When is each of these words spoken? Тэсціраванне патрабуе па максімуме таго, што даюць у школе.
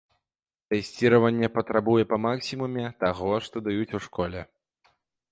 Тэсціраванне 0.73 1.49
патрабуе 1.57 2.03
па 2.13 2.17
максімуме 2.23 2.85
таго, 3.03 3.29
што 3.49 3.55
даюць 3.67 3.93
у 3.99 4.01
школе. 4.07 4.41